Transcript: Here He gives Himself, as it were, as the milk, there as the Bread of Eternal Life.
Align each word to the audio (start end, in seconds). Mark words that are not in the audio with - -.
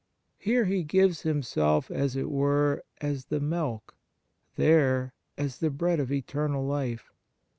Here 0.39 0.65
He 0.65 0.81
gives 0.83 1.21
Himself, 1.21 1.91
as 1.91 2.15
it 2.15 2.27
were, 2.31 2.83
as 3.01 3.25
the 3.25 3.39
milk, 3.39 3.95
there 4.55 5.13
as 5.37 5.59
the 5.59 5.69
Bread 5.69 5.99
of 5.99 6.11
Eternal 6.11 6.65
Life. 6.65 7.11